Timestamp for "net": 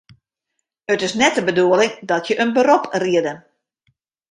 1.15-1.35